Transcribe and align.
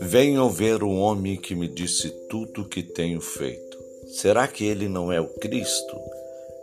Venham 0.00 0.48
ver 0.48 0.82
o 0.82 0.90
homem 0.90 1.36
que 1.36 1.54
me 1.54 1.66
disse 1.66 2.10
tudo 2.28 2.62
o 2.62 2.68
que 2.68 2.82
tenho 2.82 3.20
feito. 3.20 3.76
Será 4.06 4.46
que 4.46 4.64
ele 4.64 4.88
não 4.88 5.12
é 5.12 5.20
o 5.20 5.26
Cristo? 5.26 5.96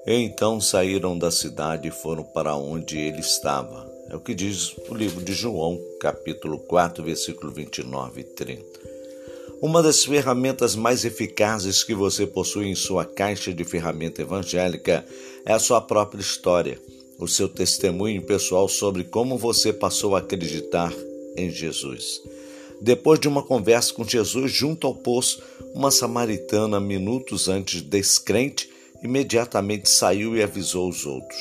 Então 0.08 0.60
saíram 0.62 1.18
da 1.18 1.30
cidade 1.30 1.88
e 1.88 1.92
foram 1.92 2.24
para 2.24 2.56
onde 2.56 2.98
ele 2.98 3.20
estava. 3.20 3.92
É 4.10 4.16
o 4.16 4.20
que 4.20 4.34
diz 4.34 4.76
o 4.90 4.96
livro 4.96 5.24
de 5.24 5.34
João, 5.34 5.80
capítulo 6.00 6.60
4, 6.60 7.04
versículo 7.04 7.52
29 7.52 8.22
e 8.22 8.24
30. 8.24 8.64
Uma 9.62 9.82
das 9.82 10.04
ferramentas 10.04 10.76
mais 10.76 11.06
eficazes 11.06 11.84
que 11.84 11.94
você 11.94 12.28
possui 12.28 12.68
em 12.68 12.76
sua 12.76 13.06
caixa 13.06 13.54
de 13.54 13.64
ferramenta 13.64 14.22
evangélica 14.22 15.06
é 15.46 15.54
a 15.54 15.60
sua 15.60 15.80
própria 15.80 16.22
história, 16.22 16.80
o 17.24 17.28
seu 17.28 17.48
testemunho 17.48 18.22
pessoal 18.22 18.68
sobre 18.68 19.04
como 19.04 19.38
você 19.38 19.72
passou 19.72 20.16
a 20.16 20.20
acreditar 20.20 20.94
em 21.38 21.50
Jesus. 21.50 22.22
Depois 22.82 23.20
de 23.20 23.28
uma 23.28 23.42
conversa 23.42 23.94
com 23.94 24.04
Jesus 24.04 24.52
junto 24.52 24.86
ao 24.86 24.94
poço, 24.94 25.42
uma 25.74 25.90
samaritana, 25.90 26.80
minutos 26.80 27.48
antes 27.48 27.82
descrente, 27.82 28.70
imediatamente 29.02 29.90
saiu 29.90 30.36
e 30.36 30.44
avisou 30.44 30.90
os 30.90 31.06
outros. 31.06 31.40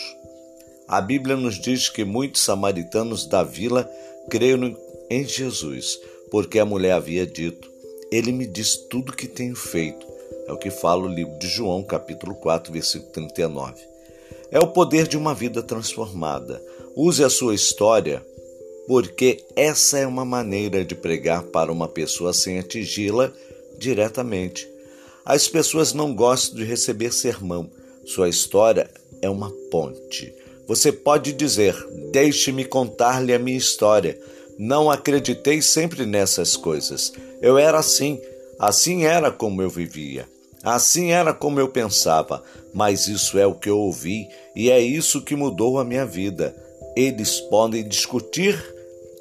A 0.87 1.00
Bíblia 1.00 1.37
nos 1.37 1.60
diz 1.60 1.88
que 1.88 2.04
muitos 2.04 2.42
samaritanos 2.42 3.26
da 3.26 3.42
vila 3.42 3.90
creram 4.30 4.76
em 5.10 5.26
Jesus, 5.26 5.98
porque 6.30 6.59
a 6.59 6.64
mulher 6.64 6.92
havia 6.92 7.26
dito: 7.26 7.68
Ele 8.10 8.30
me 8.30 8.46
diz 8.46 8.76
tudo 8.76 9.10
o 9.10 9.16
que 9.16 9.26
tenho 9.26 9.56
feito. 9.56 10.06
É 10.46 10.52
o 10.52 10.59
que 10.59 10.70
fala 10.70 11.04
o 11.04 11.09
livro 11.09 11.38
de 11.38 11.48
João, 11.48 11.82
capítulo 11.82 12.34
4, 12.34 12.73
versículo 12.73 13.12
39. 13.12 13.91
É 14.52 14.61
o 14.61 14.66
poder 14.66 15.09
de 15.09 15.16
uma 15.16 15.34
vida 15.34 15.62
transformada. 15.62 16.62
Use 16.95 17.24
a 17.24 17.30
sua 17.30 17.55
história 17.55 18.23
porque 18.87 19.43
essa 19.56 19.99
é 19.99 20.07
uma 20.07 20.24
maneira 20.26 20.85
de 20.85 20.95
pregar 20.95 21.45
para 21.45 21.73
uma 21.73 21.88
pessoa 21.88 22.35
sem 22.35 22.59
atingi-la 22.59 23.32
diretamente. 23.79 24.68
As 25.24 25.49
pessoas 25.49 25.95
não 25.95 26.15
gostam 26.15 26.57
de 26.57 26.65
receber 26.65 27.13
sermão. 27.13 27.71
Sua 28.04 28.29
história 28.29 28.91
é 29.23 29.30
uma 29.30 29.51
ponte. 29.71 30.35
Você 30.69 30.93
pode 30.93 31.32
dizer: 31.32 31.74
Deixe-me 32.10 32.66
contar-lhe 32.66 33.32
a 33.32 33.38
minha 33.38 33.57
história. 33.57 34.21
Não 34.59 34.91
acreditei 34.91 35.63
sempre 35.63 36.04
nessas 36.04 36.57
coisas. 36.57 37.13
Eu 37.41 37.57
era 37.57 37.79
assim, 37.79 38.21
assim 38.59 39.04
era 39.04 39.30
como 39.30 39.63
eu 39.63 39.71
vivia. 39.71 40.29
Assim 40.63 41.10
era 41.10 41.35
como 41.35 41.59
eu 41.59 41.68
pensava, 41.68 42.43
mas 42.73 43.09
isso 43.09 43.37
é 43.37 43.46
o 43.46 43.55
que 43.55 43.68
eu 43.68 43.79
ouvi 43.79 44.29
e 44.55 44.71
é 44.71 44.80
isso 44.80 45.23
que 45.23 45.35
mudou 45.35 45.79
a 45.79 45.85
minha 45.85 46.07
vida. 46.07 46.54
Eles 46.96 47.41
podem 47.41 47.87
discutir 47.87 48.63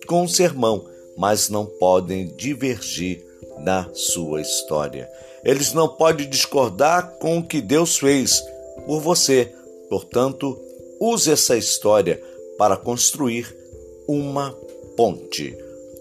com 0.06 0.24
o 0.24 0.30
sermão, 0.30 0.86
mas 1.18 1.50
não 1.50 1.66
podem 1.66 2.28
divergir 2.36 3.26
na 3.60 3.90
sua 3.94 4.42
história. 4.42 5.10
Eles 5.44 5.74
não 5.74 5.88
podem 5.88 6.30
discordar 6.30 7.18
com 7.18 7.40
o 7.40 7.44
que 7.44 7.60
Deus 7.60 7.98
fez 7.98 8.44
por 8.86 9.00
você. 9.00 9.52
Portanto, 9.90 10.60
use 11.00 11.32
essa 11.32 11.58
história 11.58 12.22
para 12.58 12.78
construir 12.78 13.56
uma 14.08 14.52
ponte. 14.96 15.58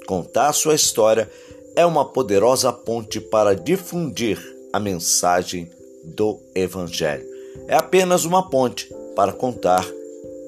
Contar 0.06 0.52
sua 0.52 0.74
história 0.74 1.30
é 1.74 1.86
uma 1.86 2.04
poderosa 2.04 2.72
ponte 2.72 3.20
para 3.20 3.54
difundir 3.54 4.59
a 4.72 4.80
mensagem 4.80 5.70
do 6.04 6.40
Evangelho. 6.54 7.26
É 7.66 7.74
apenas 7.74 8.24
uma 8.24 8.48
ponte 8.48 8.88
para 9.14 9.32
contar 9.32 9.84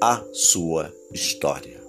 a 0.01 0.23
sua 0.33 0.92
história. 1.12 1.81